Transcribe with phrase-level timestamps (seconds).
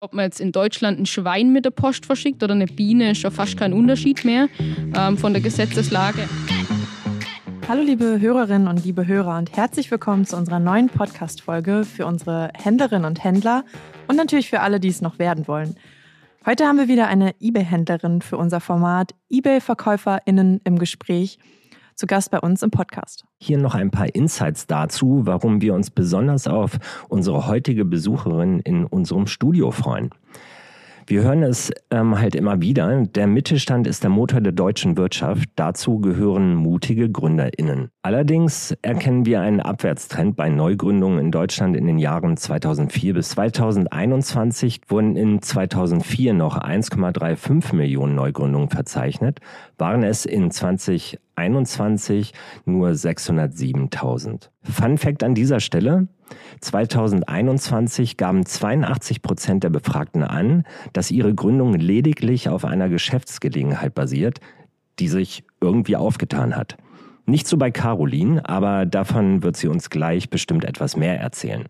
[0.00, 3.18] Ob man jetzt in Deutschland ein Schwein mit der Post verschickt oder eine Biene, ist
[3.18, 4.48] schon fast kein Unterschied mehr
[4.96, 6.28] ähm, von der Gesetzeslage.
[7.66, 12.52] Hallo liebe Hörerinnen und liebe Hörer und herzlich willkommen zu unserer neuen Podcast-Folge für unsere
[12.54, 13.64] Händlerinnen und Händler
[14.06, 15.74] und natürlich für alle, die es noch werden wollen.
[16.46, 21.40] Heute haben wir wieder eine eBay-Händlerin für unser Format eBay-VerkäuferInnen im Gespräch
[21.98, 23.24] zu Gast bei uns im Podcast.
[23.38, 26.78] Hier noch ein paar Insights dazu, warum wir uns besonders auf
[27.08, 30.10] unsere heutige Besucherin in unserem Studio freuen.
[31.08, 33.06] Wir hören es ähm, halt immer wieder.
[33.06, 35.48] Der Mittelstand ist der Motor der deutschen Wirtschaft.
[35.56, 37.88] Dazu gehören mutige GründerInnen.
[38.02, 44.82] Allerdings erkennen wir einen Abwärtstrend bei Neugründungen in Deutschland in den Jahren 2004 bis 2021
[44.88, 49.40] wurden in 2004 noch 1,35 Millionen Neugründungen verzeichnet,
[49.78, 51.18] waren es in 2021
[52.64, 54.50] nur 607.000.
[54.62, 56.08] Fun Fact an dieser Stelle.
[56.60, 64.40] 2021 gaben 82 Prozent der Befragten an, dass ihre Gründung lediglich auf einer Geschäftsgelegenheit basiert,
[64.98, 66.76] die sich irgendwie aufgetan hat.
[67.26, 71.64] Nicht so bei Caroline, aber davon wird sie uns gleich bestimmt etwas mehr erzählen.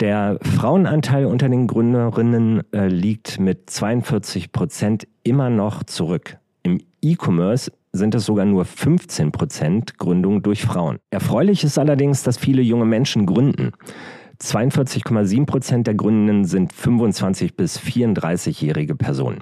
[0.00, 6.38] Der Frauenanteil unter den Gründerinnen äh, liegt mit 42 Prozent immer noch zurück.
[6.62, 10.98] Im E-Commerce sind es sogar nur 15 Prozent Gründung durch Frauen.
[11.10, 13.72] Erfreulich ist allerdings, dass viele junge Menschen gründen.
[14.40, 19.40] 42,7 Prozent der Gründenden sind 25 bis 34-jährige Personen.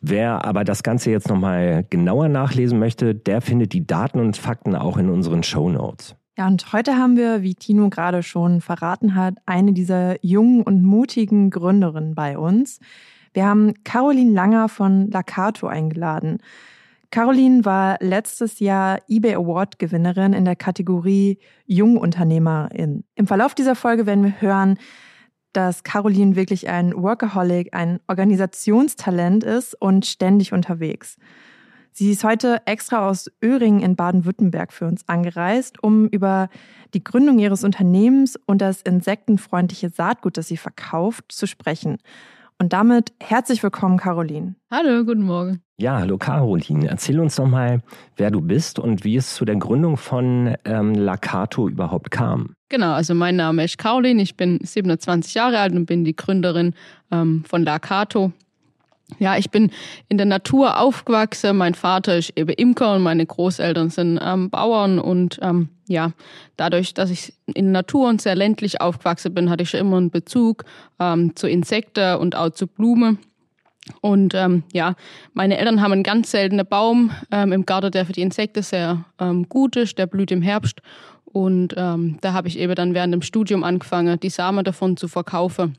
[0.00, 4.76] Wer aber das Ganze jetzt nochmal genauer nachlesen möchte, der findet die Daten und Fakten
[4.76, 6.14] auch in unseren Show Notes.
[6.36, 10.82] Ja, und heute haben wir, wie Tino gerade schon verraten hat, eine dieser jungen und
[10.82, 12.80] mutigen Gründerinnen bei uns.
[13.32, 16.38] Wir haben Caroline Langer von Lakato eingeladen.
[17.14, 23.04] Caroline war letztes Jahr eBay Award Gewinnerin in der Kategorie Jungunternehmerin.
[23.14, 24.80] Im Verlauf dieser Folge werden wir hören,
[25.52, 31.16] dass Caroline wirklich ein Workaholic, ein Organisationstalent ist und ständig unterwegs.
[31.92, 36.48] Sie ist heute extra aus Öhringen in Baden-Württemberg für uns angereist, um über
[36.94, 41.98] die Gründung ihres Unternehmens und das insektenfreundliche Saatgut, das sie verkauft, zu sprechen.
[42.58, 44.56] Und damit herzlich willkommen, Caroline.
[44.68, 45.63] Hallo, guten Morgen.
[45.76, 46.86] Ja, hallo Caroline.
[46.88, 47.82] Erzähl uns doch mal,
[48.16, 52.54] wer du bist und wie es zu der Gründung von ähm, Lakato überhaupt kam.
[52.68, 56.74] Genau, also mein Name ist Caroline, ich bin 27 Jahre alt und bin die Gründerin
[57.10, 58.30] ähm, von Lakato.
[59.18, 59.72] Ja, ich bin
[60.08, 61.56] in der Natur aufgewachsen.
[61.56, 65.00] Mein Vater ist eben Imker und meine Großeltern sind ähm, Bauern.
[65.00, 66.12] Und ähm, ja,
[66.56, 69.96] dadurch, dass ich in der Natur und sehr ländlich aufgewachsen bin, hatte ich schon immer
[69.96, 70.64] einen Bezug
[71.00, 73.18] ähm, zu Insekten und auch zu Blumen.
[74.00, 74.94] Und ähm, ja,
[75.34, 79.04] meine Eltern haben einen ganz seltenen Baum ähm, im Garten, der für die Insekten sehr
[79.18, 79.98] ähm, gut ist.
[79.98, 80.80] Der blüht im Herbst.
[81.24, 85.08] Und ähm, da habe ich eben dann während dem Studium angefangen, die Samen davon zu
[85.08, 85.76] verkaufen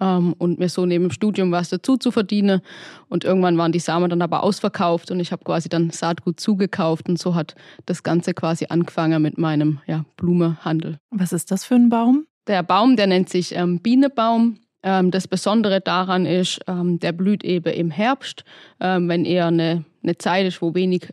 [0.00, 2.60] ähm, und mir so neben dem Studium was dazu zu verdienen.
[3.08, 7.08] Und irgendwann waren die Samen dann aber ausverkauft und ich habe quasi dann Saatgut zugekauft
[7.08, 7.54] und so hat
[7.86, 10.98] das Ganze quasi angefangen mit meinem ja, Blumehandel.
[11.10, 12.26] Was ist das für ein Baum?
[12.46, 14.58] Der Baum, der nennt sich ähm, Bienenbaum.
[14.88, 18.44] Ähm, das Besondere daran ist, ähm, der blüht eben im Herbst,
[18.80, 21.12] ähm, wenn eher eine, eine Zeit ist, wo wenig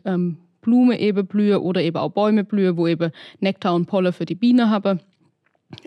[0.62, 4.34] Blume eben blühe oder eben auch Bäume blühe, wo eben Nektar und Pollen für die
[4.34, 4.98] Biene habe.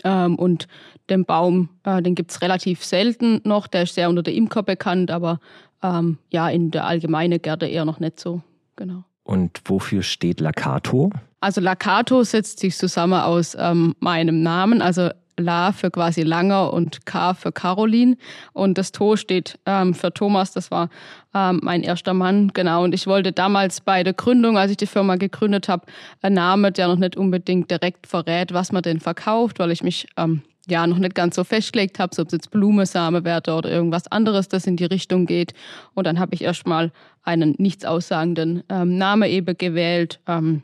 [0.04, 0.68] Ähm, und
[1.08, 3.66] den Baum, äh, den gibt es relativ selten noch.
[3.66, 5.40] Der ist sehr unter der Imker bekannt, aber
[5.82, 8.42] ähm, ja, in der allgemeinen Gärte eher noch nicht so.
[8.76, 9.04] Genau.
[9.24, 11.10] Und wofür steht Lakato?
[11.40, 17.06] Also Lakato setzt sich zusammen aus ähm, meinem Namen, also La für quasi Langer und
[17.06, 18.16] K für Caroline.
[18.52, 20.88] Und das To steht ähm, für Thomas, das war
[21.34, 22.84] ähm, mein erster Mann, genau.
[22.84, 25.86] Und ich wollte damals bei der Gründung, als ich die Firma gegründet habe,
[26.22, 30.06] einen Namen, der noch nicht unbedingt direkt verrät, was man denn verkauft, weil ich mich
[30.16, 34.48] ähm, ja noch nicht ganz so festgelegt habe, ob es jetzt Blumesamewerte oder irgendwas anderes,
[34.48, 35.52] das in die Richtung geht.
[35.94, 40.20] Und dann habe ich erstmal einen nichts aussagenden ähm, Namen eben gewählt.
[40.26, 40.62] Ähm,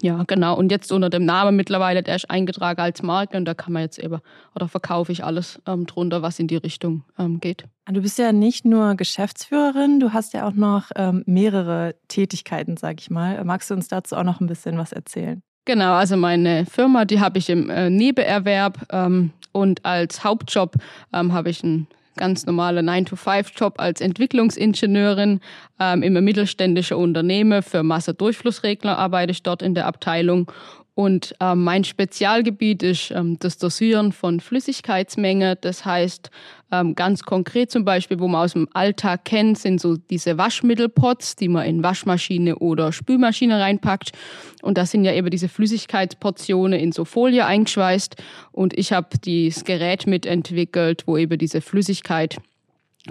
[0.00, 0.56] ja, genau.
[0.56, 3.82] Und jetzt unter dem Namen mittlerweile, der ist eingetragen als Marke und da kann man
[3.82, 4.20] jetzt eben,
[4.54, 7.64] oder verkaufe ich alles ähm, drunter, was in die Richtung ähm, geht.
[7.90, 13.00] Du bist ja nicht nur Geschäftsführerin, du hast ja auch noch ähm, mehrere Tätigkeiten, sag
[13.00, 13.42] ich mal.
[13.44, 15.42] Magst du uns dazu auch noch ein bisschen was erzählen?
[15.64, 20.74] Genau, also meine Firma, die habe ich im äh, Nebenerwerb ähm, und als Hauptjob
[21.12, 21.86] ähm, habe ich einen
[22.16, 25.40] ganz normaler 9-to-5-Job als Entwicklungsingenieurin.
[25.80, 30.50] Ähm, im mittelständischen Unternehmen für Masserdurchflussregler arbeite ich dort in der Abteilung
[30.94, 35.56] Und äh, mein Spezialgebiet ist ähm, das Dosieren von Flüssigkeitsmenge.
[35.56, 36.30] Das heißt,
[36.70, 41.36] ähm, ganz konkret zum Beispiel, wo man aus dem Alltag kennt, sind so diese Waschmittelpots,
[41.36, 44.12] die man in Waschmaschine oder Spülmaschine reinpackt.
[44.60, 48.16] Und da sind ja eben diese Flüssigkeitsportionen in so Folie eingeschweißt.
[48.52, 52.36] Und ich habe dieses Gerät mitentwickelt, wo eben diese Flüssigkeit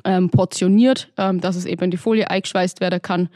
[0.05, 3.29] ähm, portioniert, ähm, dass es eben in die Folie eingeschweißt werden kann.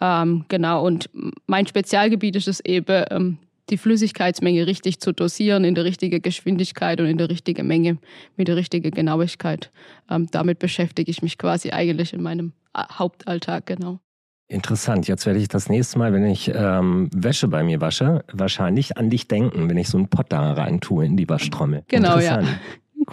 [0.00, 1.08] Ähm, genau, und
[1.46, 3.38] mein Spezialgebiet ist es eben, ähm,
[3.70, 7.98] die Flüssigkeitsmenge richtig zu dosieren, in der richtigen Geschwindigkeit und in der richtigen Menge,
[8.36, 9.70] mit der richtigen Genauigkeit.
[10.10, 14.00] Ähm, damit beschäftige ich mich quasi eigentlich in meinem äh, Hauptalltag, genau.
[14.48, 15.08] Interessant.
[15.08, 19.08] Jetzt werde ich das nächste Mal, wenn ich ähm, Wäsche bei mir wasche, wahrscheinlich an
[19.08, 21.84] dich denken, wenn ich so einen Pott da rein tue in die Waschtrommel.
[21.88, 22.42] Genau, ja.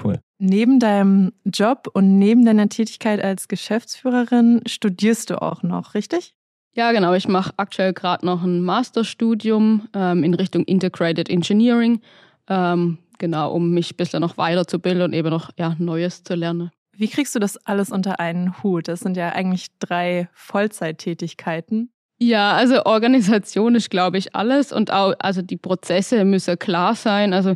[0.04, 0.20] Cool.
[0.38, 6.36] Neben deinem Job und neben deiner Tätigkeit als Geschäftsführerin studierst du auch noch, richtig?
[6.74, 7.14] Ja, genau.
[7.14, 12.02] Ich mache aktuell gerade noch ein Masterstudium ähm, in Richtung Integrated Engineering.
[12.48, 16.72] Ähm, genau, um mich ein bisschen noch weiterzubilden und eben noch ja, Neues zu lernen.
[16.96, 18.88] Wie kriegst du das alles unter einen Hut?
[18.88, 21.92] Das sind ja eigentlich drei Vollzeittätigkeiten.
[22.22, 27.34] Ja, also Organisation ist, glaube ich, alles und auch, also die Prozesse müssen klar sein.
[27.34, 27.56] Also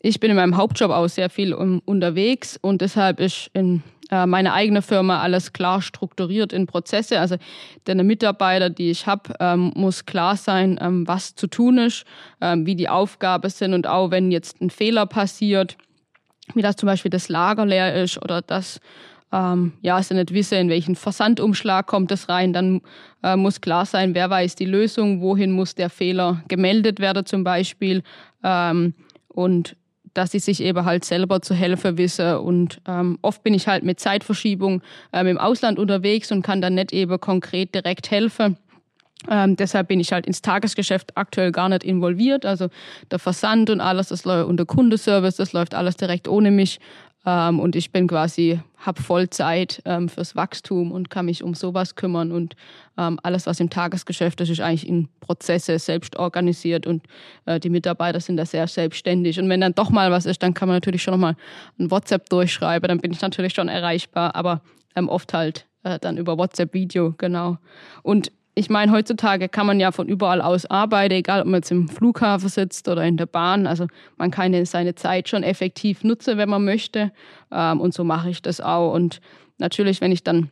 [0.00, 4.52] ich bin in meinem Hauptjob auch sehr viel um, unterwegs und deshalb ist in meine
[4.52, 7.20] eigene Firma alles klar strukturiert in Prozesse.
[7.20, 7.36] Also
[7.86, 12.04] der Mitarbeiter, die ich habe, ähm, muss klar sein, ähm, was zu tun ist,
[12.40, 15.76] ähm, wie die Aufgaben sind und auch wenn jetzt ein Fehler passiert,
[16.54, 18.80] wie das zum Beispiel das Lager leer ist oder das
[19.34, 22.82] ähm, ja, sie nicht wissen, in welchen Versandumschlag kommt es rein, dann
[23.22, 27.42] äh, muss klar sein, wer weiß die Lösung, wohin muss der Fehler gemeldet werden zum
[27.42, 28.02] Beispiel
[28.44, 28.94] ähm,
[29.28, 29.76] und
[30.14, 32.36] dass sie sich eben halt selber zu helfen wissen.
[32.36, 34.82] Und ähm, oft bin ich halt mit Zeitverschiebung
[35.12, 38.56] ähm, im Ausland unterwegs und kann dann nicht eben konkret direkt helfen.
[39.28, 42.44] Ähm, deshalb bin ich halt ins Tagesgeschäft aktuell gar nicht involviert.
[42.44, 42.68] Also
[43.10, 46.78] der Versand und alles, das läuft und der Kundenservice, das läuft alles direkt ohne mich.
[47.26, 51.54] Ähm, und ich bin quasi, habe voll Zeit ähm, fürs Wachstum und kann mich um
[51.54, 52.32] sowas kümmern.
[52.32, 52.54] Und
[52.98, 57.04] ähm, alles, was im Tagesgeschäft ist, ist eigentlich in Prozesse selbst organisiert und
[57.46, 59.38] äh, die Mitarbeiter sind da sehr selbstständig.
[59.38, 61.36] Und wenn dann doch mal was ist, dann kann man natürlich schon nochmal
[61.78, 64.60] ein WhatsApp durchschreiben, dann bin ich natürlich schon erreichbar, aber
[64.94, 67.58] ähm, oft halt äh, dann über WhatsApp-Video, genau.
[68.02, 71.72] Und ich meine, heutzutage kann man ja von überall aus arbeiten, egal ob man jetzt
[71.72, 73.66] im Flughafen sitzt oder in der Bahn.
[73.66, 77.10] Also man kann seine Zeit schon effektiv nutzen, wenn man möchte.
[77.50, 78.92] Ähm, und so mache ich das auch.
[78.92, 79.20] Und
[79.58, 80.50] natürlich, wenn ich dann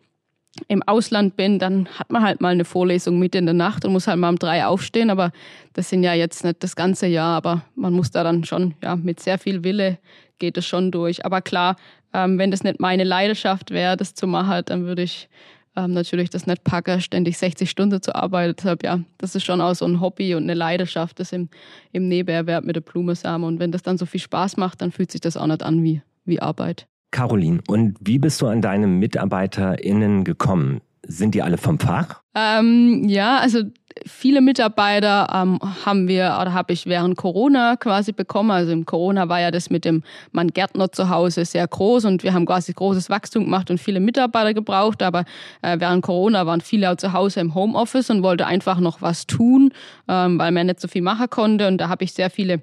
[0.69, 3.93] im Ausland bin, dann hat man halt mal eine Vorlesung mit in der Nacht und
[3.93, 5.09] muss halt mal um drei aufstehen.
[5.09, 5.31] Aber
[5.73, 8.97] das sind ja jetzt nicht das ganze Jahr, aber man muss da dann schon, ja,
[8.97, 9.99] mit sehr viel Wille
[10.39, 11.25] geht es schon durch.
[11.25, 11.77] Aber klar,
[12.13, 15.29] ähm, wenn das nicht meine Leidenschaft wäre, das zu machen, dann würde ich
[15.77, 18.55] ähm, natürlich das nicht packe, ständig 60 Stunden zu arbeiten.
[18.57, 21.49] Deshalb ja, das ist schon auch so ein Hobby und eine Leidenschaft, das im,
[21.93, 23.47] im Nebenerwerb mit der Blumensamen.
[23.47, 25.83] Und wenn das dann so viel Spaß macht, dann fühlt sich das auch nicht an
[25.83, 26.87] wie, wie Arbeit.
[27.11, 30.81] Caroline, und wie bist du an deine MitarbeiterInnen gekommen?
[31.05, 32.23] Sind die alle vom Fach?
[32.35, 33.63] Ähm, ja, also
[34.07, 38.51] viele Mitarbeiter ähm, haben wir oder habe ich während Corona quasi bekommen.
[38.51, 40.03] Also im Corona war ja das mit dem
[40.33, 44.01] Mann Gärtner zu Hause sehr groß und wir haben quasi großes Wachstum gemacht und viele
[44.01, 45.03] Mitarbeiter gebraucht.
[45.03, 45.25] Aber
[45.63, 49.27] äh, während Corona waren viele auch zu Hause im Homeoffice und wollte einfach noch was
[49.27, 49.73] tun,
[50.09, 51.69] ähm, weil man nicht so viel machen konnte.
[51.69, 52.63] Und da habe ich sehr viele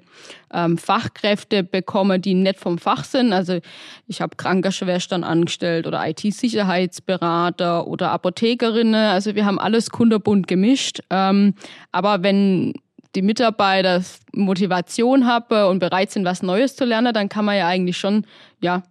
[0.52, 3.32] ähm, Fachkräfte bekommen, die nicht vom Fach sind.
[3.32, 3.60] Also
[4.06, 8.94] ich habe Krankenschwestern angestellt oder IT-Sicherheitsberater oder Apothekerinnen.
[8.94, 11.00] Also wir haben alles kunderbunt gemischt.
[11.20, 11.54] Ähm,
[11.92, 12.72] aber wenn
[13.14, 14.02] die Mitarbeiter
[14.32, 18.24] Motivation haben und bereit sind, was Neues zu lernen, dann kann man ja eigentlich schon
[18.60, 18.82] ja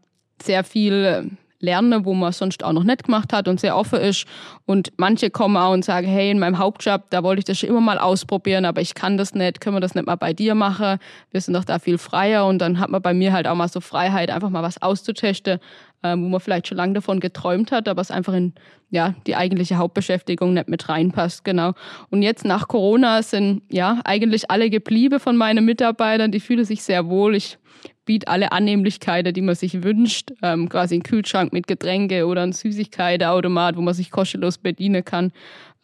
[0.42, 1.32] sehr viel
[1.62, 4.26] lernen, wo man sonst auch noch nicht gemacht hat und sehr offen ist.
[4.66, 7.70] Und manche kommen auch und sagen, hey, in meinem Hauptjob, da wollte ich das schon
[7.70, 10.56] immer mal ausprobieren, aber ich kann das nicht, können wir das nicht mal bei dir
[10.56, 11.00] machen?
[11.32, 13.68] Wir sind doch da viel freier und dann hat man bei mir halt auch mal
[13.68, 15.60] so Freiheit, einfach mal was auszutesten,
[16.04, 18.54] äh, wo man vielleicht schon lange davon geträumt hat, aber es einfach in
[18.90, 21.74] ja, die eigentliche Hauptbeschäftigung nicht mit reinpasst, genau.
[22.10, 26.84] Und jetzt nach Corona sind ja eigentlich alle geblieben von meinen Mitarbeitern, die fühlen sich
[26.84, 27.36] sehr wohl.
[27.36, 27.58] Ich
[28.06, 32.54] biete alle Annehmlichkeiten, die man sich wünscht, ähm, quasi ein Kühlschrank mit Getränke oder ein
[32.54, 35.32] Süßigkeitenautomat, wo man sich kostenlos bedienen kann.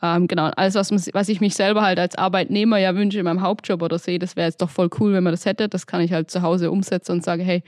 [0.02, 3.42] Ähm, genau, alles, was, was ich mich selber halt als Arbeitnhmer ja wünsche in meinem
[3.42, 5.70] Hauptjob oder sehe, das wäre jetzt doch voll cool, wenn man das hätte.
[5.70, 7.64] Das kann ich halt zu Hause umsetzen und sage, hey,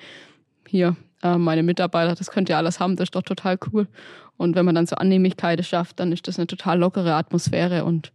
[0.68, 0.96] hier,
[1.34, 3.88] äh, meine Mitarbeiter, das könnt ihr alles haben, das ist doch total cool.
[4.38, 8.12] Und wenn man dann so Annehmlichkeiten schafft, dann ist das eine total lockere Atmosphäre und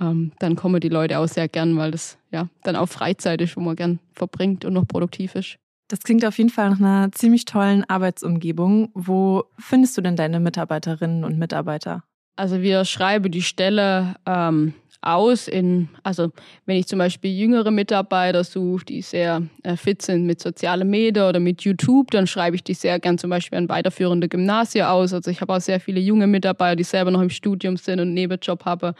[0.00, 3.56] ähm, dann kommen die Leute auch sehr gern, weil das ja dann auch Freizeit ist,
[3.56, 5.56] wo man gern verbringt und noch produktiv ist.
[5.88, 8.90] Das klingt auf jeden Fall nach einer ziemlich tollen Arbeitsumgebung.
[8.94, 12.02] Wo findest du denn deine Mitarbeiterinnen und Mitarbeiter?
[12.34, 14.74] Also wir schreiben die Stelle ähm,
[15.06, 16.32] aus in, also
[16.66, 21.26] wenn ich zum Beispiel jüngere Mitarbeiter suche, die sehr äh, fit sind mit sozialen Medien
[21.26, 25.12] oder mit YouTube, dann schreibe ich die sehr gern zum Beispiel an weiterführende Gymnasien aus.
[25.12, 28.08] Also ich habe auch sehr viele junge Mitarbeiter, die selber noch im Studium sind und
[28.08, 28.94] einen Nebenjob haben,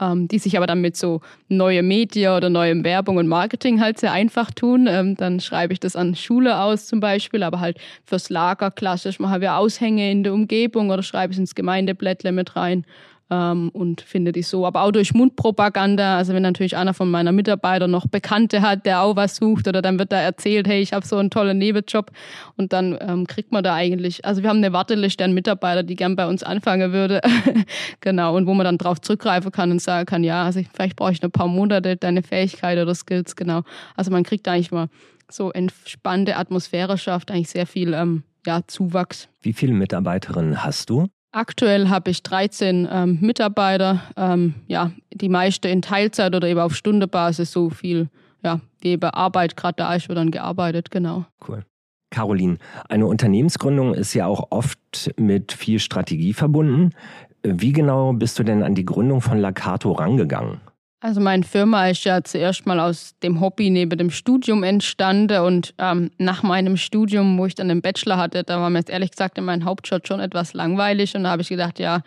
[0.00, 3.98] ähm, die sich aber dann mit so neue Medien oder neuem Werbung und Marketing halt
[3.98, 4.86] sehr einfach tun.
[4.88, 9.18] Ähm, dann schreibe ich das an Schule aus zum Beispiel, aber halt fürs Lager klassisch.
[9.18, 12.84] Hat ja Aushänge in der Umgebung oder schreibe es ins Gemeindeblättle mit rein
[13.30, 14.66] ähm, und finde die so.
[14.66, 19.02] Aber auch durch Mundpropaganda, also wenn natürlich einer von meiner Mitarbeiter noch Bekannte hat, der
[19.02, 22.10] auch was sucht oder dann wird da erzählt, hey, ich habe so einen tollen Nebenjob
[22.56, 25.96] und dann ähm, kriegt man da eigentlich, also wir haben eine Warteliste an Mitarbeiter, die
[25.96, 27.20] gern bei uns anfangen würde,
[28.00, 30.96] genau, und wo man dann drauf zurückgreifen kann und sagen kann, ja, also ich, vielleicht
[30.96, 33.62] brauche ich ein paar Monate deine Fähigkeit oder Skills, genau.
[33.96, 34.88] Also man kriegt eigentlich mal
[35.30, 39.28] so entspannte Atmosphäre schafft, eigentlich sehr viel ähm, ja, Zuwachs.
[39.42, 41.08] Wie viele Mitarbeiterinnen hast du?
[41.30, 46.74] Aktuell habe ich 13 ähm, Mitarbeiter, ähm, ja, die meiste in Teilzeit oder eben auf
[46.74, 48.08] Stundebasis, so viel,
[48.42, 51.26] ja, wie eben Arbeit gerade da ist, wird dann gearbeitet, genau.
[51.46, 51.64] Cool.
[52.10, 52.56] Caroline,
[52.88, 56.94] eine Unternehmensgründung ist ja auch oft mit viel Strategie verbunden.
[57.42, 60.60] Wie genau bist du denn an die Gründung von Lakato rangegangen?
[61.00, 65.72] Also meine Firma ist ja zuerst mal aus dem Hobby neben dem Studium entstanden und
[65.78, 69.12] ähm, nach meinem Studium, wo ich dann den Bachelor hatte, da war mir jetzt ehrlich
[69.12, 72.02] gesagt in meinem Hauptjob schon etwas langweilig und da habe ich gedacht, ja,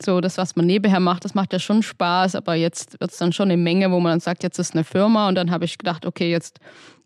[0.00, 3.18] so das, was man nebenher macht, das macht ja schon Spaß, aber jetzt wird es
[3.18, 5.66] dann schon eine Menge, wo man dann sagt, jetzt ist eine Firma und dann habe
[5.66, 6.60] ich gedacht, okay, jetzt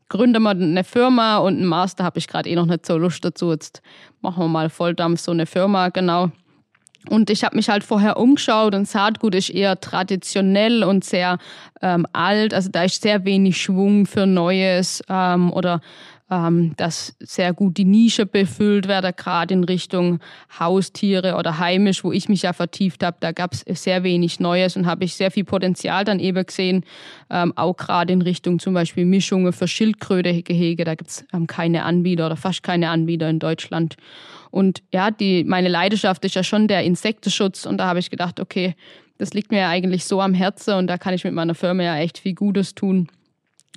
[0.09, 3.25] gründe mal eine Firma und einen Master habe ich gerade eh noch nicht so Lust
[3.25, 3.83] dazu, jetzt
[4.21, 6.31] machen wir mal Volldampf so eine Firma, genau.
[7.09, 11.39] Und ich habe mich halt vorher umgeschaut und Saatgut ist eher traditionell und sehr
[11.81, 12.55] ähm, alt.
[12.55, 15.81] Also da ist sehr wenig Schwung für Neues ähm, oder
[16.33, 20.21] ähm, dass sehr gut die Nische befüllt werde, gerade in Richtung
[20.59, 23.19] Haustiere oder heimisch, wo ich mich ja vertieft habe.
[23.21, 26.85] Da gab es sehr wenig Neues und habe ich sehr viel Potenzial dann eben gesehen,
[27.29, 30.85] ähm, auch gerade in Richtung zum Beispiel Mischungen für Schildkrötegehege.
[30.85, 33.97] Da gibt es ähm, keine Anbieter oder fast keine Anbieter in Deutschland.
[34.53, 38.39] Und ja, die, meine Leidenschaft ist ja schon der Insektenschutz und da habe ich gedacht,
[38.39, 38.77] okay,
[39.19, 41.83] das liegt mir ja eigentlich so am Herzen und da kann ich mit meiner Firma
[41.83, 43.09] ja echt viel Gutes tun.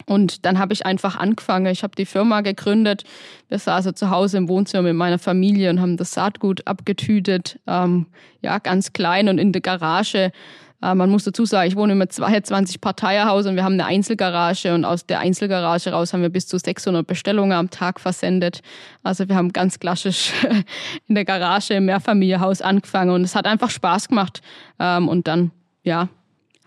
[0.05, 1.67] Und dann habe ich einfach angefangen.
[1.67, 3.05] Ich habe die Firma gegründet.
[3.48, 7.60] Wir saßen zu Hause im Wohnzimmer mit meiner Familie und haben das Saatgut abgetütet.
[7.65, 8.08] Ähm,
[8.41, 10.34] ja, ganz klein und in der Garage.
[10.82, 14.74] Äh, man muss dazu sagen, ich wohne im 22 Parteierhaus und wir haben eine Einzelgarage
[14.74, 18.62] und aus der Einzelgarage raus haben wir bis zu 600 Bestellungen am Tag versendet.
[19.03, 20.32] Also wir haben ganz klassisch
[21.08, 24.41] in der Garage im Mehrfamilienhaus angefangen und es hat einfach Spaß gemacht.
[24.79, 25.51] Ähm, und dann,
[25.84, 26.10] ja,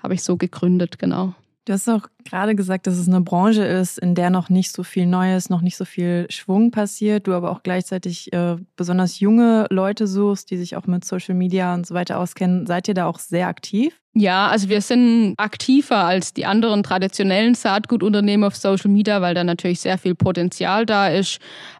[0.03, 1.35] habe ich so gegründet, genau.
[1.69, 4.83] Du hast auch gerade gesagt, dass es eine Branche ist, in der noch nicht so
[4.83, 7.27] viel Neues, noch nicht so viel Schwung passiert.
[7.27, 11.75] Du aber auch gleichzeitig äh, besonders junge Leute suchst, die sich auch mit Social Media
[11.75, 12.67] und so weiter auskennen.
[12.67, 14.01] Seid ihr da auch sehr aktiv?
[14.21, 19.45] Ja, also wir sind aktiver als die anderen traditionellen Saatgutunternehmen auf Social Media, weil da
[19.45, 21.39] natürlich sehr viel Potenzial da ist.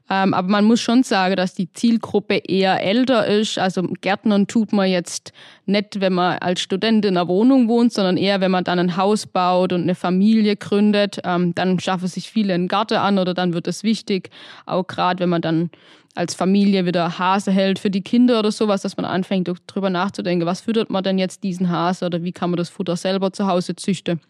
[0.09, 3.59] Ähm, aber man muss schon sagen, dass die Zielgruppe eher älter ist.
[3.59, 5.33] Also Gärtnern tut man jetzt
[5.67, 8.97] nicht, wenn man als Student in einer Wohnung wohnt, sondern eher, wenn man dann ein
[8.97, 11.19] Haus baut und eine Familie gründet.
[11.25, 14.31] Ähm, dann schaffen sich viele einen Garten an oder dann wird es wichtig.
[14.65, 15.71] Auch gerade, wenn man dann
[16.19, 20.47] als Familie wieder Hase hält für die Kinder oder sowas, dass man anfängt, darüber nachzudenken,
[20.47, 23.47] was füttert man denn jetzt diesen Hase oder wie kann man das Futter selber zu
[23.47, 24.21] Hause züchten.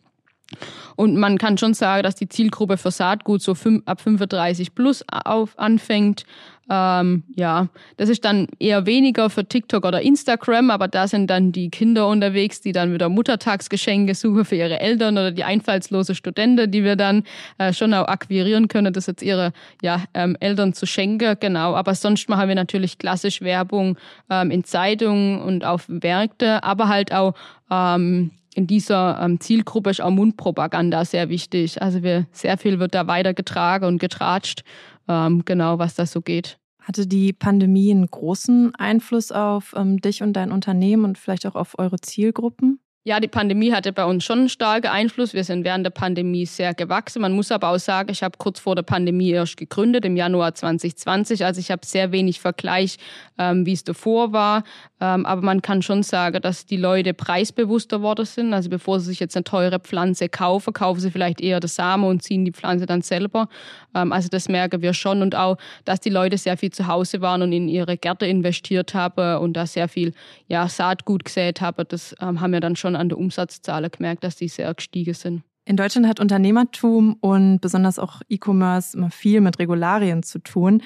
[0.97, 3.55] Und man kann schon sagen, dass die Zielgruppe für Saatgut so
[3.87, 6.25] ab 35 plus auf anfängt.
[6.71, 11.51] Ähm, ja, das ist dann eher weniger für TikTok oder Instagram, aber da sind dann
[11.53, 16.71] die Kinder unterwegs, die dann wieder Muttertagsgeschenke suchen für ihre Eltern oder die einfallslose Studenten,
[16.71, 17.25] die wir dann
[17.57, 21.37] äh, schon auch akquirieren können, das jetzt ihre ja, ähm, Eltern zu schenken.
[21.41, 23.97] Genau, aber sonst machen wir natürlich klassisch Werbung
[24.29, 27.35] ähm, in Zeitungen und auf Märkte, aber halt auch
[27.71, 31.81] ähm, in dieser ähm, Zielgruppe ist auch Mundpropaganda sehr wichtig.
[31.81, 34.65] Also wir, sehr viel wird da weitergetragen und getratscht,
[35.09, 36.59] ähm, genau was das so geht.
[36.81, 41.55] Hatte die Pandemie einen großen Einfluss auf ähm, dich und dein Unternehmen und vielleicht auch
[41.55, 42.81] auf eure Zielgruppen?
[43.09, 45.33] Ja, die Pandemie hatte bei uns schon einen starken Einfluss.
[45.33, 47.23] Wir sind während der Pandemie sehr gewachsen.
[47.23, 50.55] Man muss aber auch sagen, ich habe kurz vor der Pandemie erst gegründet, im Januar
[50.55, 51.43] 2020.
[51.43, 52.99] Also ich habe sehr wenig Vergleich,
[53.39, 54.63] ähm, wie es davor war.
[55.01, 58.53] Ähm, aber man kann schon sagen, dass die Leute preisbewusster geworden sind.
[58.53, 62.05] Also bevor sie sich jetzt eine teure Pflanze kaufen, kaufen sie vielleicht eher das Samen
[62.05, 63.49] und ziehen die Pflanze dann selber.
[63.95, 65.23] Ähm, also das merken wir schon.
[65.23, 68.93] Und auch, dass die Leute sehr viel zu Hause waren und in ihre Gärte investiert
[68.93, 70.13] haben und da sehr viel
[70.47, 71.87] ja, Saatgut gesät haben.
[71.89, 75.43] Das ähm, haben wir dann schon an der Umsatzzahl gemerkt, dass die sehr gestiegen sind.
[75.65, 80.83] In Deutschland hat Unternehmertum und besonders auch E-Commerce immer viel mit Regularien zu tun.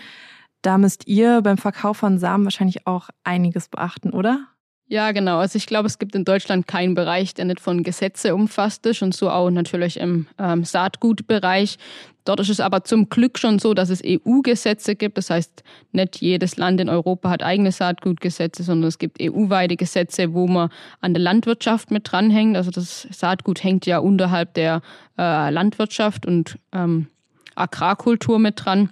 [0.60, 4.48] Da müsst ihr beim Verkauf von Samen wahrscheinlich auch einiges beachten, oder?
[4.92, 5.38] Ja, genau.
[5.38, 9.00] Also ich glaube, es gibt in Deutschland keinen Bereich, der nicht von Gesetze umfasst ist
[9.00, 11.78] und so auch natürlich im ähm, Saatgutbereich.
[12.26, 15.16] Dort ist es aber zum Glück schon so, dass es EU-Gesetze gibt.
[15.16, 20.34] Das heißt, nicht jedes Land in Europa hat eigene Saatgutgesetze, sondern es gibt EU-weite Gesetze,
[20.34, 20.68] wo man
[21.00, 22.58] an der Landwirtschaft mit dranhängt.
[22.58, 24.82] Also das Saatgut hängt ja unterhalb der
[25.16, 27.06] äh, Landwirtschaft und ähm,
[27.54, 28.90] Agrarkultur mit dran.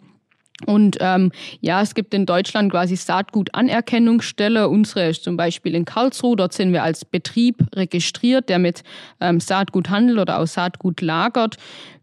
[0.67, 4.69] Und ähm, ja, es gibt in Deutschland quasi Saatgutanerkennungsstelle.
[4.69, 6.37] Unsere ist zum Beispiel in Karlsruhe.
[6.37, 8.83] Dort sind wir als Betrieb registriert, der mit
[9.21, 11.57] ähm, Saatgut handelt oder aus Saatgut lagert.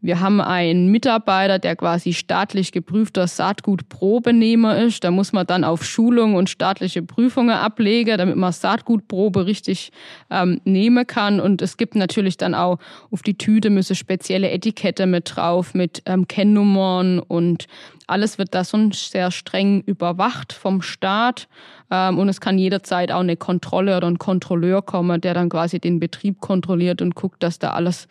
[0.07, 5.03] Wir haben einen Mitarbeiter, der quasi staatlich geprüfter Saatgutprobenehmer ist.
[5.03, 9.91] Da muss man dann auf Schulung und staatliche Prüfungen ablegen, damit man Saatgutprobe richtig
[10.29, 11.41] ähm, nehmen kann.
[11.41, 12.79] Und es gibt natürlich dann auch
[13.11, 17.67] auf die Tüte müsse spezielle Etikette mit drauf, mit ähm, Kennnummern und
[18.09, 21.49] alles wird da sonst sehr streng überwacht vom Staat.
[21.91, 25.79] Ähm, und es kann jederzeit auch eine Kontrolle oder ein Kontrolleur kommen, der dann quasi
[25.81, 28.07] den Betrieb kontrolliert und guckt, dass da alles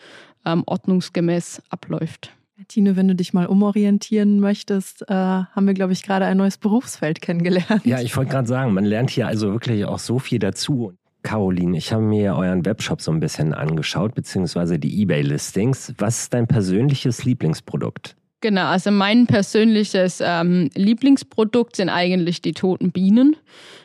[0.46, 2.32] ähm, ordnungsgemäß abläuft.
[2.68, 6.56] Tine, wenn du dich mal umorientieren möchtest, äh, haben wir, glaube ich, gerade ein neues
[6.56, 7.84] Berufsfeld kennengelernt.
[7.84, 10.94] Ja, ich wollte gerade sagen, man lernt hier also wirklich auch so viel dazu.
[11.22, 15.94] Caroline, ich habe mir euren Webshop so ein bisschen angeschaut, beziehungsweise die eBay-Listings.
[15.98, 18.16] Was ist dein persönliches Lieblingsprodukt?
[18.46, 23.34] Genau, also mein persönliches ähm, Lieblingsprodukt sind eigentlich die toten Bienen.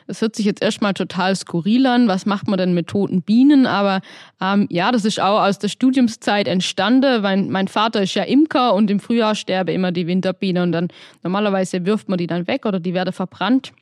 [0.06, 2.08] Das hört sich jetzt erstmal total skurril an.
[2.08, 3.65] Was macht man denn mit toten Bienen?
[3.65, 4.01] Aber
[4.39, 7.24] ähm, ja, das ist auch aus der Studiumszeit entstanden.
[7.24, 10.89] Mein, mein Vater ist ja Imker und im Frühjahr sterbe immer die Winterbiene und dann
[11.24, 13.74] normalerweise wirft man die dann weg oder die werden verbrannt.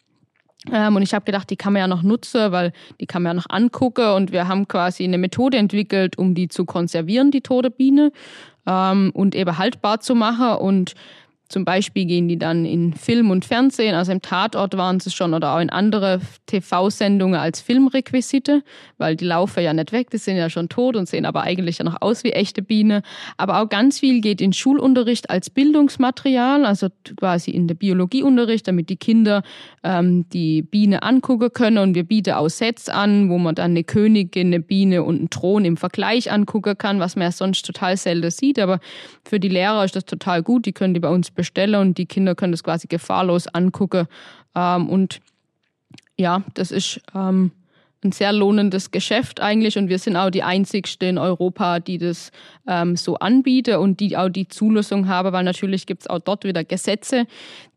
[0.71, 2.71] Ähm, und ich habe gedacht, die kann man ja noch nutzen, weil
[3.01, 4.13] die kann man ja noch angucken.
[4.13, 8.13] Und wir haben quasi eine Methode entwickelt, um die zu konservieren, die tote Biene
[8.69, 10.57] ähm, und eben haltbar zu machen.
[10.57, 10.93] Und
[11.49, 15.33] zum Beispiel gehen die dann in Film und Fernsehen, also im Tatort waren sie schon
[15.33, 18.63] oder auch in andere TV-Sendungen als Filmrequisite,
[18.99, 21.79] weil die laufen ja nicht weg, die sind ja schon tot und sehen aber eigentlich
[21.79, 23.01] ja noch aus wie echte Biene.
[23.37, 28.89] Aber auch ganz viel geht in Schulunterricht als Bildungsmaterial, also quasi in der Biologieunterricht, damit
[28.89, 29.41] die Kinder
[29.83, 33.83] ähm, die Biene angucken können und wir bieten auch Sets an, wo man dann eine
[33.83, 37.97] Königin, eine Biene und einen Thron im Vergleich angucken kann, was man ja sonst total
[37.97, 38.59] selten sieht.
[38.59, 38.79] Aber
[39.23, 42.05] für die Lehrer ist das total gut, die können die bei uns bestelle und die
[42.05, 44.07] Kinder können das quasi gefahrlos angucken.
[44.55, 45.21] Ähm, und
[46.17, 47.53] ja, das ist ähm,
[48.03, 49.77] ein sehr lohnendes Geschäft eigentlich.
[49.77, 52.31] Und wir sind auch die einzigste in Europa, die das
[52.67, 56.45] ähm, so anbieten und die auch die Zulassung haben, weil natürlich gibt es auch dort
[56.45, 57.25] wieder Gesetze,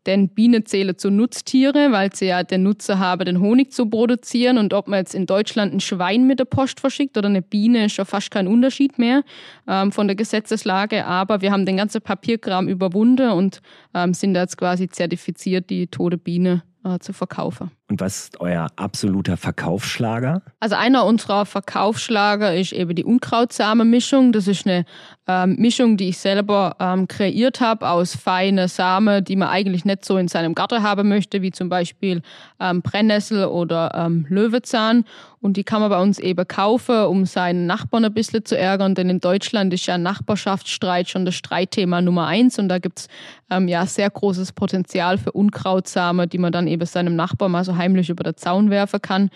[0.05, 4.57] denn Bienen zählen zu Nutztiere, weil sie ja den Nutzer haben, den Honig zu produzieren.
[4.57, 7.85] Und ob man jetzt in Deutschland ein Schwein mit der Post verschickt oder eine Biene,
[7.85, 9.23] ist ja fast kein Unterschied mehr
[9.67, 13.61] ähm, von der Gesetzeslage, aber wir haben den ganzen Papierkram überwunden und
[13.93, 17.71] ähm, sind jetzt quasi zertifiziert, die tote Biene äh, zu verkaufen.
[17.93, 20.41] Und was ist euer absoluter Verkaufsschlager?
[20.59, 24.31] Also einer unserer Verkaufsschlager ist eben die Unkrautsamenmischung.
[24.31, 24.85] Das ist eine
[25.27, 30.05] ähm, Mischung, die ich selber ähm, kreiert habe aus feinen Samen, die man eigentlich nicht
[30.05, 32.23] so in seinem Garten haben möchte, wie zum Beispiel
[32.59, 35.05] ähm, Brennnessel oder ähm, Löwezahn.
[35.39, 38.95] Und die kann man bei uns eben kaufen, um seinen Nachbarn ein bisschen zu ärgern.
[38.95, 42.57] Denn in Deutschland ist ja Nachbarschaftsstreit schon das Streitthema Nummer eins.
[42.59, 43.07] Und da gibt es
[43.49, 47.75] ähm, ja sehr großes Potenzial für Unkrautsamen, die man dann eben seinem Nachbar mal so
[47.83, 49.29] heimlich über den Zaun werfen kann.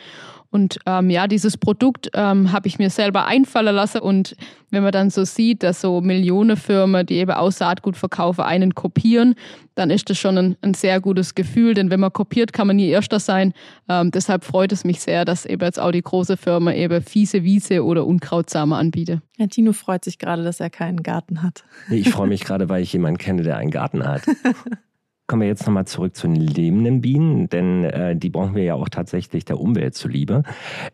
[0.49, 3.99] Und ähm, ja, dieses Produkt ähm, habe ich mir selber einfallen lassen.
[3.99, 4.37] Und
[4.69, 9.35] wenn man dann so sieht, dass so Millionenfirmen, die eben auch Saatgut verkaufen, einen kopieren,
[9.75, 11.73] dann ist das schon ein, ein, sehr gutes Gefühl.
[11.73, 13.53] Denn wenn man kopiert, kann man nie Erster sein.
[13.89, 17.43] Ähm, deshalb freut es mich sehr, dass eben jetzt auch die große Firma eben fiese
[17.43, 19.19] Wiese oder Unkrautsame anbietet.
[19.37, 21.65] Ja, Tino freut sich gerade, dass er keinen Garten hat.
[21.89, 24.21] Ich freue mich gerade, weil ich jemanden kenne, der einen Garten hat.
[25.27, 28.75] Kommen wir jetzt nochmal zurück zu den lebenden Bienen, denn äh, die brauchen wir ja
[28.75, 30.43] auch tatsächlich der Umwelt zuliebe.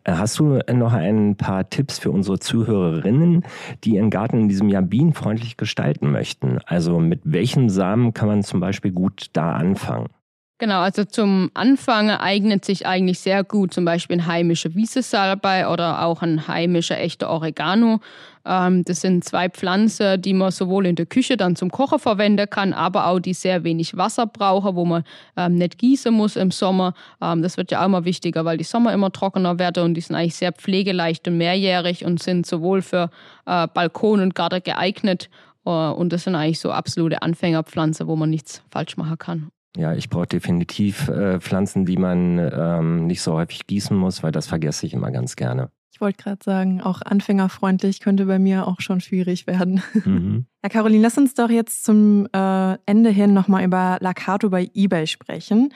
[0.02, 3.44] Äh, hast du noch ein paar Tipps für unsere Zuhörerinnen,
[3.84, 6.58] die ihren Garten in diesem Jahr bienenfreundlich gestalten möchten?
[6.66, 10.08] Also mit welchen Samen kann man zum Beispiel gut da anfangen?
[10.58, 16.04] Genau, also zum Anfang eignet sich eigentlich sehr gut zum Beispiel ein heimischer Wiesesalbei oder
[16.04, 18.00] auch ein heimischer echter Oregano.
[18.46, 22.48] Ähm, das sind zwei Pflanzen, die man sowohl in der Küche dann zum Kochen verwenden
[22.48, 25.04] kann, aber auch die sehr wenig Wasser brauchen, wo man
[25.36, 26.94] ähm, nicht gießen muss im Sommer.
[27.20, 30.00] Ähm, das wird ja auch immer wichtiger, weil die Sommer immer trockener werden und die
[30.00, 33.10] sind eigentlich sehr pflegeleicht und mehrjährig und sind sowohl für
[33.46, 35.30] äh, Balkon und Garten geeignet.
[35.64, 39.48] Äh, und das sind eigentlich so absolute Anfängerpflanzen, wo man nichts falsch machen kann.
[39.76, 44.30] Ja, ich brauche definitiv äh, Pflanzen, die man ähm, nicht so häufig gießen muss, weil
[44.30, 45.70] das vergesse ich immer ganz gerne.
[45.94, 49.80] Ich wollte gerade sagen, auch anfängerfreundlich könnte bei mir auch schon schwierig werden.
[50.04, 50.46] Mhm.
[50.64, 55.06] Ja, Caroline, lass uns doch jetzt zum äh, Ende hin nochmal über Lacato bei eBay
[55.06, 55.74] sprechen.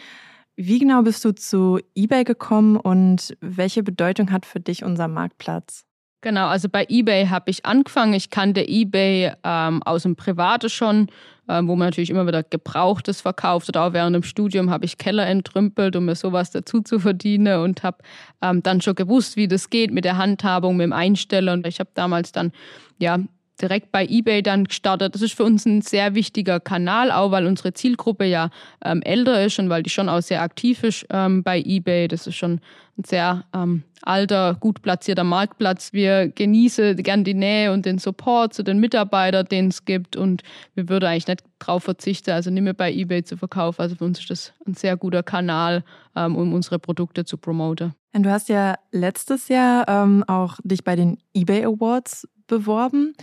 [0.56, 5.84] Wie genau bist du zu eBay gekommen und welche Bedeutung hat für dich unser Marktplatz?
[6.22, 8.14] Genau, also bei eBay habe ich angefangen.
[8.14, 11.08] Ich kannte eBay ähm, aus dem Private schon,
[11.48, 13.68] wo man natürlich immer wieder Gebrauchtes verkauft.
[13.68, 17.60] Oder auch während dem Studium habe ich Keller entrümpelt, um mir sowas dazu zu verdienen
[17.60, 17.98] und habe
[18.42, 21.48] ähm, dann schon gewusst, wie das geht mit der Handhabung, mit dem Einstellen.
[21.48, 22.52] Und ich habe damals dann
[22.98, 23.18] ja
[23.60, 25.14] direkt bei eBay dann gestartet.
[25.14, 28.50] Das ist für uns ein sehr wichtiger Kanal, auch weil unsere Zielgruppe ja
[28.84, 32.08] ähm, älter ist und weil die schon auch sehr aktiv ist ähm, bei eBay.
[32.08, 32.60] Das ist schon
[32.98, 35.92] ein sehr ähm, alter, gut platzierter Marktplatz.
[35.92, 40.42] Wir genießen gern die Nähe und den Support zu den Mitarbeitern, den es gibt und
[40.74, 43.80] wir würden eigentlich nicht darauf verzichten, also nicht mehr bei eBay zu verkaufen.
[43.82, 45.84] Also für uns ist das ein sehr guter Kanal,
[46.16, 47.94] ähm, um unsere Produkte zu promoten.
[48.12, 53.14] Und du hast ja letztes Jahr ähm, auch dich bei den eBay Awards beworben.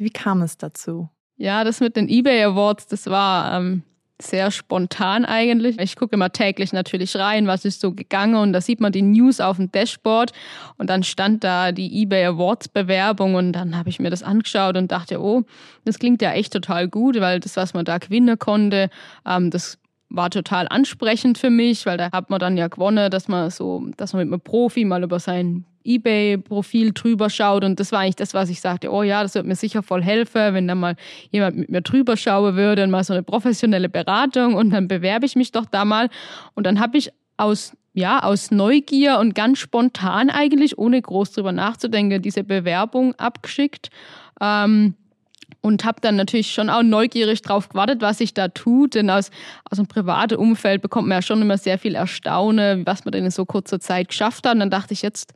[0.00, 1.10] Wie kam es dazu?
[1.36, 3.82] Ja, das mit den eBay Awards, das war ähm,
[4.18, 5.78] sehr spontan eigentlich.
[5.78, 9.02] Ich gucke immer täglich natürlich rein, was ist so gegangen und da sieht man die
[9.02, 10.32] News auf dem Dashboard
[10.78, 14.78] und dann stand da die eBay Awards Bewerbung und dann habe ich mir das angeschaut
[14.78, 15.42] und dachte, oh,
[15.84, 18.88] das klingt ja echt total gut, weil das, was man da gewinnen konnte,
[19.26, 19.79] ähm, das
[20.10, 23.86] war total ansprechend für mich, weil da hat man dann ja gewonnen, dass man so,
[23.96, 27.64] dass man mit einem Profi mal über sein eBay-Profil drüber schaut.
[27.64, 30.02] Und das war eigentlich das, was ich sagte, oh ja, das wird mir sicher voll
[30.02, 30.96] helfen, wenn da mal
[31.30, 35.26] jemand mit mir drüber schauen würde und mal so eine professionelle Beratung und dann bewerbe
[35.26, 36.10] ich mich doch da mal.
[36.54, 41.50] Und dann habe ich aus ja, aus Neugier und ganz spontan eigentlich, ohne groß drüber
[41.50, 43.90] nachzudenken, diese Bewerbung abgeschickt.
[44.40, 44.94] Ähm,
[45.60, 48.94] und habe dann natürlich schon auch neugierig drauf gewartet, was sich da tut.
[48.94, 49.30] Denn aus,
[49.70, 53.24] aus einem privaten Umfeld bekommt man ja schon immer sehr viel Erstaunen, was man denn
[53.24, 54.54] in so kurzer Zeit geschafft hat.
[54.54, 55.32] Und dann dachte ich, jetzt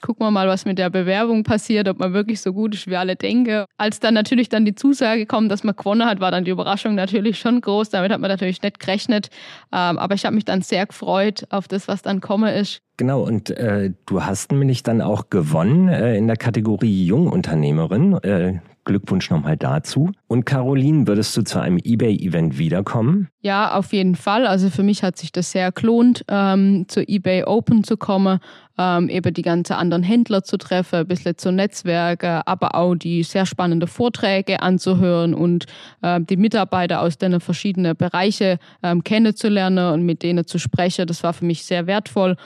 [0.00, 2.96] gucken wir mal, was mit der Bewerbung passiert, ob man wirklich so gut ist, wie
[2.96, 3.64] alle denken.
[3.76, 6.94] Als dann natürlich dann die Zusage kommt, dass man gewonnen hat, war dann die Überraschung
[6.94, 7.90] natürlich schon groß.
[7.90, 9.28] Damit hat man natürlich nicht gerechnet.
[9.72, 12.80] Ähm, aber ich habe mich dann sehr gefreut auf das, was dann komme ist.
[12.96, 18.12] Genau, und äh, du hast nämlich dann auch gewonnen äh, in der Kategorie Jungunternehmerin.
[18.22, 20.10] Äh, Glückwunsch nochmal dazu.
[20.26, 23.28] Und Caroline, würdest du zu einem eBay-Event wiederkommen?
[23.40, 24.46] Ja, auf jeden Fall.
[24.46, 28.40] Also für mich hat sich das sehr gelohnt, ähm, zu eBay Open zu kommen,
[28.76, 33.22] ähm, eben die ganzen anderen Händler zu treffen, ein bisschen zu Netzwerken, aber auch die
[33.22, 35.66] sehr spannenden Vorträge anzuhören und
[36.02, 41.06] äh, die Mitarbeiter aus den verschiedenen Bereichen ähm, kennenzulernen und mit denen zu sprechen.
[41.06, 42.36] Das war für mich sehr wertvoll.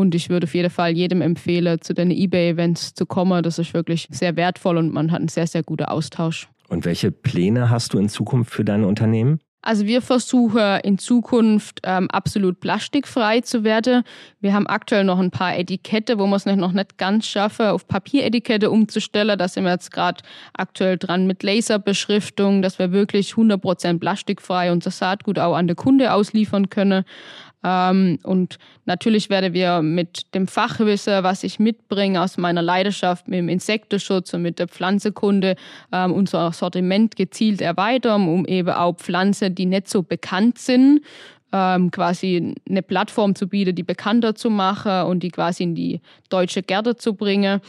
[0.00, 3.42] Und ich würde auf jeden Fall jedem empfehlen, zu den eBay-Events zu kommen.
[3.42, 6.48] Das ist wirklich sehr wertvoll und man hat einen sehr, sehr guten Austausch.
[6.68, 9.40] Und welche Pläne hast du in Zukunft für dein Unternehmen?
[9.62, 14.04] Also wir versuchen in Zukunft ähm, absolut plastikfrei zu werden.
[14.40, 17.86] Wir haben aktuell noch ein paar Etikette, wo wir es noch nicht ganz schaffen, auf
[17.86, 19.38] Papieretikette umzustellen.
[19.38, 20.22] Da sind wir jetzt gerade
[20.54, 26.14] aktuell dran mit Laserbeschriftung, dass wir wirklich 100% plastikfrei unser Saatgut auch an den Kunde
[26.14, 27.04] ausliefern können.
[27.62, 33.38] Ähm, und natürlich werden wir mit dem Fachwissen, was ich mitbringe aus meiner Leidenschaft mit
[33.38, 35.56] dem Insektenschutz und mit der Pflanzenkunde,
[35.92, 41.00] ähm, unser Sortiment gezielt erweitern, um eben auch Pflanzen, die nicht so bekannt sind,
[41.52, 46.00] ähm, quasi eine Plattform zu bieten, die bekannter zu machen und die quasi in die
[46.28, 47.60] deutsche Gärte zu bringen.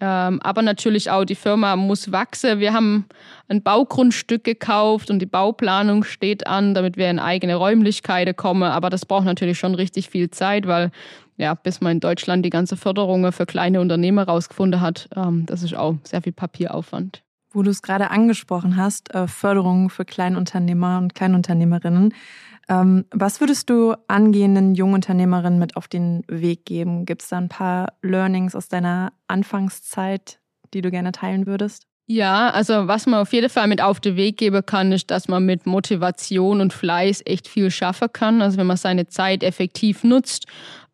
[0.00, 2.58] Ähm, aber natürlich auch die Firma muss wachsen.
[2.58, 3.06] Wir haben
[3.48, 8.64] ein Baugrundstück gekauft und die Bauplanung steht an, damit wir in eigene Räumlichkeiten kommen.
[8.64, 10.90] Aber das braucht natürlich schon richtig viel Zeit, weil
[11.36, 15.62] ja, bis man in Deutschland die ganze Förderung für kleine Unternehmer rausgefunden hat, ähm, das
[15.62, 17.22] ist auch sehr viel Papieraufwand.
[17.52, 22.12] Wo du es gerade angesprochen hast, äh, Förderung für Kleinunternehmer und Kleinunternehmerinnen.
[22.68, 27.04] Ähm, was würdest du angehenden Jungunternehmerinnen mit auf den Weg geben?
[27.04, 30.40] Gibt es da ein paar Learnings aus deiner Anfangszeit,
[30.72, 31.86] die du gerne teilen würdest?
[32.06, 35.26] Ja, also was man auf jeden Fall mit auf den Weg geben kann, ist, dass
[35.26, 38.42] man mit Motivation und Fleiß echt viel schaffen kann.
[38.42, 40.46] Also wenn man seine Zeit effektiv nutzt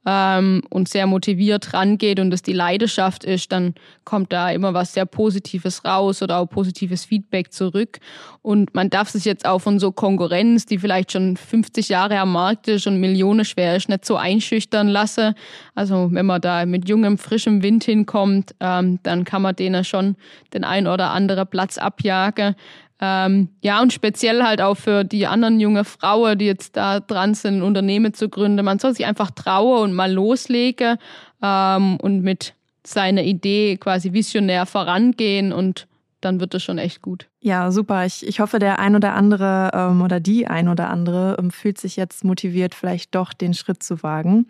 [0.07, 4.95] ähm, und sehr motiviert rangeht und es die Leidenschaft ist, dann kommt da immer was
[4.95, 7.99] sehr Positives raus oder auch positives Feedback zurück.
[8.43, 12.33] Und man darf sich jetzt auch von so Konkurrenz, die vielleicht schon 50 Jahre am
[12.33, 15.35] Markt ist und Millionen schwer ist, nicht so einschüchtern lassen.
[15.75, 20.17] Also wenn man da mit jungem, frischem Wind hinkommt, ähm, dann kann man denen schon
[20.55, 22.55] den ein oder anderen Platz abjagen.
[23.01, 27.35] Ähm, ja, und speziell halt auch für die anderen junge Frauen, die jetzt da dran
[27.35, 28.65] sind, ein Unternehmen zu gründen.
[28.65, 30.99] Man soll sich einfach trauen und mal loslegen
[31.43, 35.87] ähm, und mit seiner Idee quasi visionär vorangehen und
[36.21, 37.29] dann wird das schon echt gut.
[37.41, 38.05] Ja, super.
[38.05, 41.79] Ich, ich hoffe, der ein oder andere ähm, oder die ein oder andere ähm, fühlt
[41.79, 44.47] sich jetzt motiviert, vielleicht doch den Schritt zu wagen.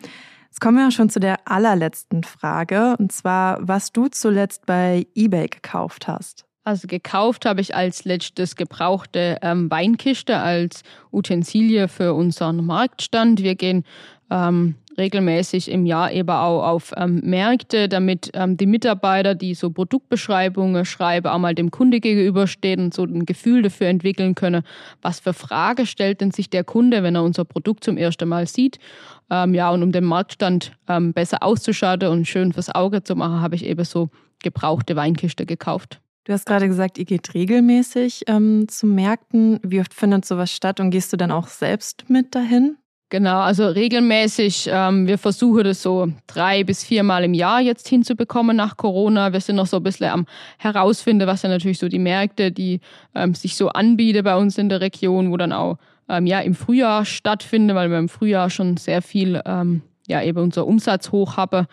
[0.47, 5.47] Jetzt kommen wir schon zu der allerletzten Frage, und zwar, was du zuletzt bei eBay
[5.47, 6.45] gekauft hast.
[6.63, 13.43] Also gekauft habe ich als letztes gebrauchte ähm, Weinkiste als Utensilie für unseren Marktstand.
[13.43, 13.85] Wir gehen
[14.31, 19.71] ähm, regelmäßig im Jahr eben auch auf ähm, Märkte, damit ähm, die Mitarbeiter, die so
[19.71, 24.63] Produktbeschreibungen schreiben, auch mal dem Kunde gegenüberstehen und so ein Gefühl dafür entwickeln können,
[25.01, 28.47] was für Frage stellt denn sich der Kunde, wenn er unser Produkt zum ersten Mal
[28.47, 28.79] sieht.
[29.31, 33.41] Ähm, ja, und um den Marktstand ähm, besser auszuschalten und schön fürs Auge zu machen,
[33.41, 34.11] habe ich eben so
[34.43, 36.01] gebrauchte Weinkiste gekauft.
[36.25, 39.59] Du hast gerade gesagt, ihr geht regelmäßig ähm, zu Märkten.
[39.63, 42.77] Wie oft findet sowas statt und gehst du dann auch selbst mit dahin?
[43.09, 44.69] Genau, also regelmäßig.
[44.71, 49.33] Ähm, wir versuchen das so drei bis viermal im Jahr jetzt hinzubekommen nach Corona.
[49.33, 50.27] Wir sind noch so ein bisschen am
[50.59, 52.81] herausfinden, was ja natürlich so die Märkte, die
[53.15, 55.79] ähm, sich so anbieten bei uns in der Region, wo dann auch
[56.09, 60.39] ähm, ja im Frühjahr stattfinden, weil wir im Frühjahr schon sehr viel ähm, ja eben
[60.39, 61.67] unser Umsatz hoch haben.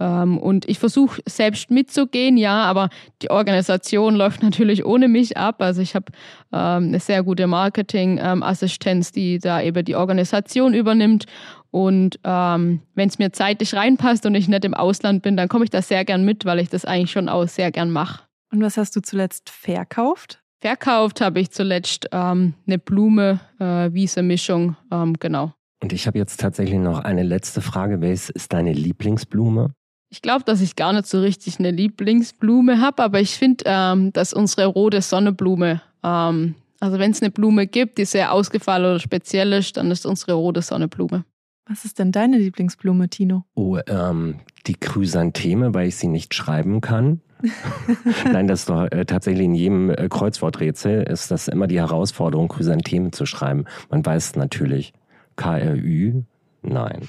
[0.00, 2.88] Ähm, und ich versuche selbst mitzugehen, ja, aber
[3.22, 5.62] die Organisation läuft natürlich ohne mich ab.
[5.62, 6.06] Also ich habe
[6.52, 11.26] ähm, eine sehr gute Marketingassistenz, die da eben die Organisation übernimmt.
[11.70, 15.64] Und ähm, wenn es mir zeitlich reinpasst und ich nicht im Ausland bin, dann komme
[15.64, 18.22] ich da sehr gern mit, weil ich das eigentlich schon auch sehr gern mache.
[18.52, 20.40] Und was hast du zuletzt verkauft?
[20.60, 25.52] Verkauft habe ich zuletzt ähm, eine Blume, äh, Wiese-Mischung, ähm, genau.
[25.82, 28.00] Und ich habe jetzt tatsächlich noch eine letzte Frage.
[28.00, 29.74] Welches ist deine Lieblingsblume?
[30.14, 34.12] Ich glaube, dass ich gar nicht so richtig eine Lieblingsblume habe, aber ich finde, ähm,
[34.12, 39.00] dass unsere rote Sonneblume, ähm, also wenn es eine Blume gibt, die sehr ausgefallen oder
[39.00, 41.24] speziell ist, dann ist unsere rote Sonneblume.
[41.66, 43.44] Was ist denn deine Lieblingsblume, Tino?
[43.56, 44.36] Oh, ähm,
[44.68, 47.20] die Chrysantheme, weil ich sie nicht schreiben kann.
[48.32, 52.46] Nein, das ist doch äh, tatsächlich in jedem äh, Kreuzworträtsel ist das immer die Herausforderung,
[52.46, 53.64] Chrysantheme zu schreiben.
[53.90, 54.92] Man weiß natürlich
[55.34, 56.22] KRÜ,
[56.62, 57.00] nein.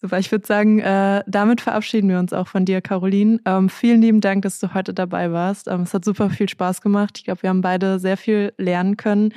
[0.00, 3.40] Super, ich würde sagen, äh, damit verabschieden wir uns auch von dir, Caroline.
[3.44, 5.66] Ähm, vielen lieben Dank, dass du heute dabei warst.
[5.66, 7.18] Ähm, es hat super viel Spaß gemacht.
[7.18, 9.34] Ich glaube, wir haben beide sehr viel lernen können.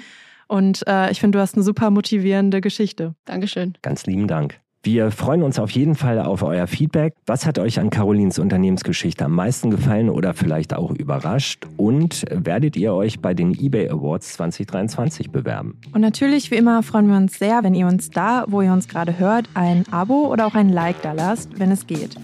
[0.47, 3.15] Und äh, ich finde, du hast eine super motivierende Geschichte.
[3.25, 3.73] Dankeschön.
[3.81, 4.59] Ganz lieben Dank.
[4.83, 7.13] Wir freuen uns auf jeden Fall auf euer Feedback.
[7.27, 11.67] Was hat euch an Carolins Unternehmensgeschichte am meisten gefallen oder vielleicht auch überrascht?
[11.77, 15.77] Und werdet ihr euch bei den eBay Awards 2023 bewerben?
[15.93, 18.87] Und natürlich, wie immer, freuen wir uns sehr, wenn ihr uns da, wo ihr uns
[18.87, 22.15] gerade hört, ein Abo oder auch ein Like da lasst, wenn es geht.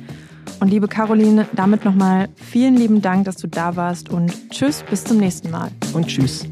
[0.60, 5.04] Und liebe Caroline, damit nochmal vielen lieben Dank, dass du da warst und tschüss, bis
[5.04, 5.70] zum nächsten Mal.
[5.93, 6.48] Und tschüss.